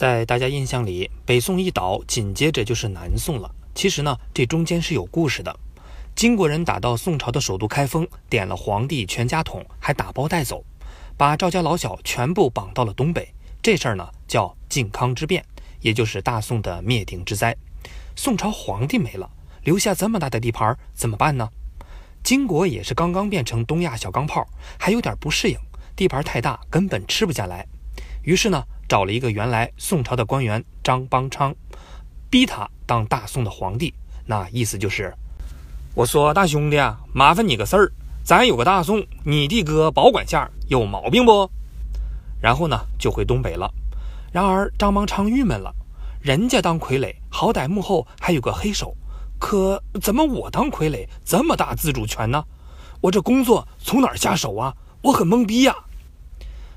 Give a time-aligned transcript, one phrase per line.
[0.00, 3.54] 在大家印象里，北宋一倒，紧接着就是南宋了。
[3.74, 5.54] 其实呢，这中间是有故事的。
[6.16, 10.64] 金国人打到宋朝的首都开封，点了皇帝全家桶，还打包带走，
[11.18, 13.30] 把赵家老小全部绑到了东北。
[13.60, 15.44] 这事儿呢，叫靖康之变，
[15.82, 17.54] 也就是大宋的灭顶之灾。
[18.16, 19.30] 宋朝皇帝没了，
[19.64, 21.46] 留下这么大的地盘，怎么办呢？
[22.22, 25.58] 金国也是刚刚变成东亚小钢炮，还有点不适应，
[25.94, 27.66] 地盘太大，根本吃不下来。
[28.22, 31.54] 于是呢，找了一个原来宋朝的官员张邦昌，
[32.28, 33.94] 逼他当大宋的皇帝。
[34.26, 35.14] 那意思就是，
[35.94, 37.92] 我说大兄弟啊，麻烦你个事儿，
[38.24, 41.48] 咱有个大宋，你的哥保管下有毛病不？
[42.42, 43.72] 然后呢，就回东北了。
[44.32, 45.72] 然而张邦昌郁闷了，
[46.20, 48.96] 人家当傀儡，好歹幕后还有个黑手。
[49.38, 52.44] 可怎么我当傀儡这么大自主权呢？
[53.02, 54.74] 我这工作从哪下手啊？
[55.02, 55.72] 我很懵逼呀。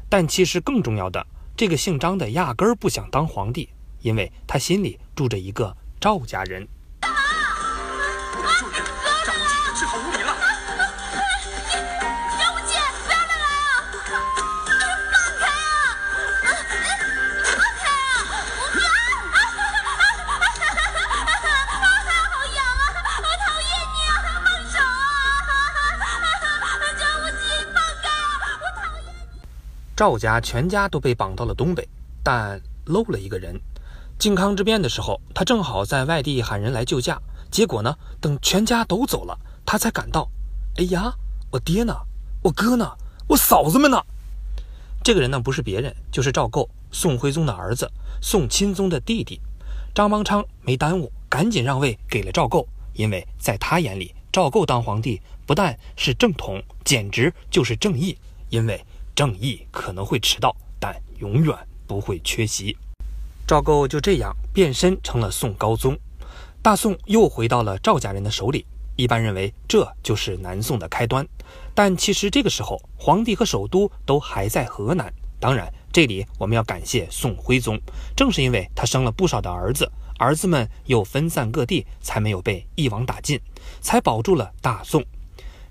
[0.08, 1.25] 但其实更重要的，
[1.64, 3.69] 这个姓张的压根儿不想当皇帝，
[4.02, 6.67] 因为他心里住着一个赵家人。
[29.95, 31.88] 赵家全家都被绑到了东北，
[32.23, 33.59] 但漏了一个人。
[34.17, 37.22] 靖康之变的时候，他正好在外地喊人来救驾。
[37.52, 40.27] 结果呢，等全家都走了，他才赶到。
[40.77, 41.14] 哎呀，
[41.52, 41.95] 我爹呢？
[42.41, 42.91] 我哥呢？
[43.27, 44.02] 我嫂子们呢？
[45.03, 49.39] 这个人呢，不是别人，就是赵构，宋徽宗的儿子，宋钦宗的弟弟。
[49.94, 58.17] 张邦昌没耽误，赶紧让位给了赵构，因为在他眼里，赵构当皇帝不但是正统，简直就是正义，
[58.49, 58.83] 因为。
[59.16, 62.76] 正义可能会迟到，但永远不会缺席。
[63.46, 65.98] 赵构就这样变身成了宋高宗，
[66.62, 68.66] 大宋又回到了赵家人的手里。
[68.96, 71.28] 一般认为这就是南宋的开端，
[71.74, 75.12] 但其实这个时候皇帝和首都都还在河南。
[75.40, 77.80] 当然，这里我们要感谢宋徽宗，
[78.16, 83.40] 正是因为他生了不少的儿子，儿子们又分散各地，才没有被一网打尽，
[83.82, 85.04] 才保住了大宋。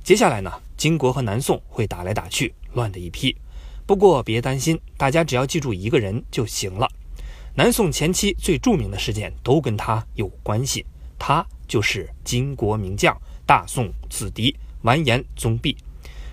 [0.05, 2.53] 接下来呢，金国和南宋会打来打去。
[2.75, 3.37] 乱的一批，
[3.87, 6.89] 不过别担心，大家只要记住一个人就行了。
[7.55, 10.87] 南宋前期最著名的事件都跟他有关系，
[11.19, 13.15] 他就是金国名将
[13.47, 15.77] 大宋子弟完颜宗弼。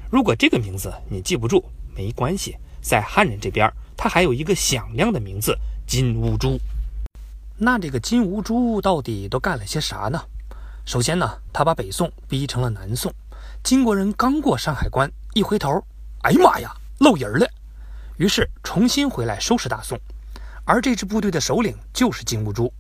[0.10, 1.64] 如果这个名字你记不住，
[1.96, 6.58] 没关系，在汉人这边，他还有一个响亮的名字金兀术。
[7.58, 10.22] 那这个金兀术到底都干了些啥呢？
[10.86, 13.14] 首先呢，他把北宋逼成了南宋，
[13.62, 15.84] 金国人刚过山海关，一回头。
[16.24, 17.48] 哎呀妈呀，露人了！
[18.18, 19.98] 于是重新回来收拾大宋，
[20.66, 22.74] 而这支部队的首领就是金兀术。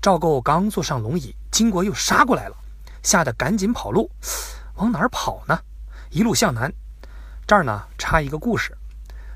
[0.00, 2.56] 赵构刚坐上龙椅，金国又杀过来了，
[3.02, 4.10] 吓得赶紧跑路。
[4.76, 5.58] 往哪儿跑呢？
[6.08, 6.72] 一路向南。
[7.46, 8.74] 这儿呢插一个故事：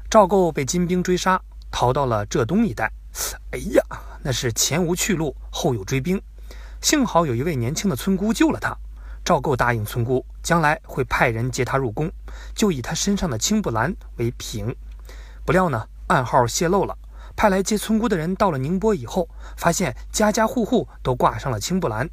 [0.09, 1.39] 赵构被金兵追杀，
[1.71, 2.91] 逃到了浙东一带。
[3.51, 3.83] 哎呀，
[4.23, 6.21] 那是前无去路，后有追兵，
[6.81, 8.75] 幸好有一位年轻的村姑救了他。
[9.23, 12.13] 赵构答应村姑，将来会派人接他入宫，
[12.55, 14.77] 就以他身上的青布兰为凭。
[15.45, 16.97] 不料呢，暗号泄露了。
[17.35, 22.09] 派来接村姑的人到了宁波以后，发现家家户户都挂上了青布兰。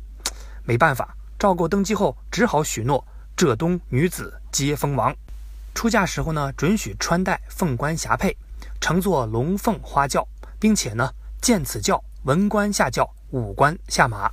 [0.64, 3.06] 没办法，赵构登基后只好许诺
[3.36, 5.14] 浙东女子皆封王。
[5.76, 8.34] 出嫁时候呢，准许穿戴凤冠霞帔，
[8.80, 10.26] 乘坐龙凤花轿，
[10.58, 14.32] 并且呢，见此轿，文官下轿，武官下马。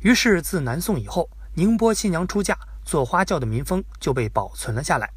[0.00, 1.28] 于是自南宋以后。
[1.56, 5.10] 宁波新娘出嫁坐花轿的民风就被保存了下来，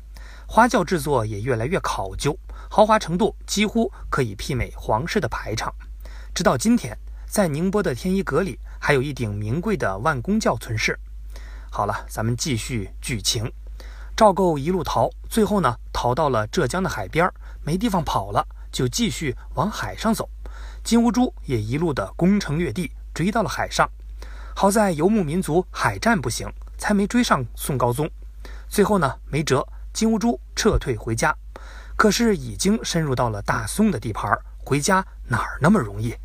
[0.48, 2.38] 花轿制作也越来越考究，
[2.70, 5.74] 豪华程度几乎可以媲美皇室的排场。
[6.34, 10.98] 直到今天，在宁波的天一阁里，还有一顶名贵的万公轿存世。
[11.70, 13.52] 好了，咱们继续剧情。
[14.16, 17.30] 赵构一路逃，最后呢，逃到了浙江的海边，
[17.62, 20.30] 没地方跑了，就继续往海上走。
[20.84, 23.88] 金兀术也一路的攻城略地，追到了海上。
[24.56, 28.10] 好在游牧民族海战不行，才没追上宋高宗。
[28.70, 31.36] 最后呢，没辙，金兀术撤退回家。
[31.96, 36.16] 可是已经深入到了大宋的地盘，回家哪儿那么容易？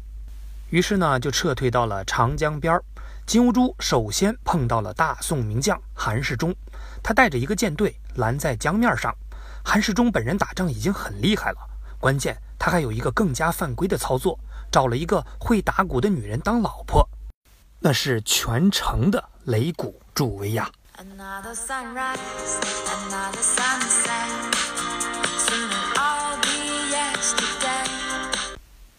[0.69, 2.85] 于是呢，就撤退到了长江边儿。
[3.25, 6.55] 金兀术首先碰到了大宋名将韩世忠，
[7.03, 9.15] 他带着一个舰队拦在江面上。
[9.65, 11.59] 韩世忠本人打仗已经很厉害了，
[12.01, 14.39] 关键他还有一个更加犯规的操作，
[14.71, 17.09] 找了一个会打鼓的女人当老婆。
[17.85, 20.71] 那是全城的擂鼓助威呀！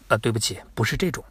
[0.10, 1.24] 呃，对不起，不是这种。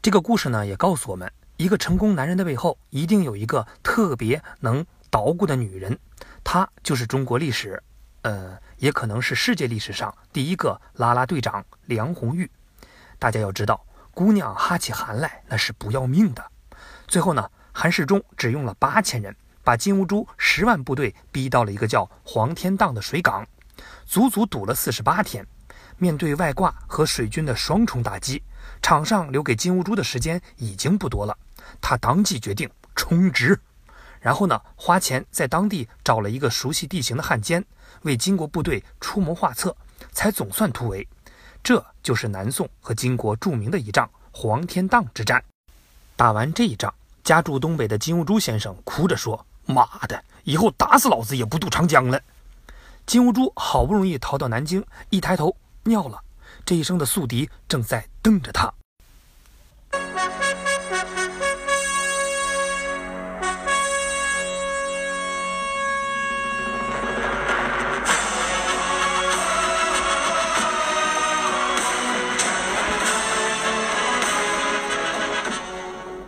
[0.00, 5.98] 这个故事呢，也告诉我们，一个成功男人的背后，一定有一个特别能捣鼓的女人，
[6.42, 7.82] 她就是中国历史，
[8.22, 12.50] 呃，也可能是世界历史上第一个啦啦队长梁红玉。
[13.18, 16.42] 大家要知道，姑娘哈起汗来那是不要命的。
[17.08, 19.34] 最后呢，韩世忠只用了八千人，
[19.64, 23.46] 把金兀术十万部队逼到了一个叫黄天荡的水港，
[24.04, 25.44] 足足堵了四十八天。
[25.96, 28.42] 面对外挂和水军的双重打击，
[28.82, 31.36] 场上留给金兀术的时间已经不多了。
[31.80, 33.58] 他当即决定充值，
[34.20, 37.64] 然后呢，花钱在当地找了一个熟悉地形的汉奸，
[38.02, 39.74] 为金国部队出谋划策，
[40.12, 41.08] 才总算突围。
[41.64, 45.42] 这就是南宋和金国著名的一仗黄天荡之战。
[46.14, 46.94] 打完这一仗，
[47.28, 52.18] 家住东北的金兀术先生哭着说：“妈的，以后打死老子也不渡长江了。”
[53.04, 55.54] 金兀术好不容易逃到南京，一抬头。
[55.84, 56.18] 尿了，
[56.64, 58.72] 这一生的宿敌正在瞪着他。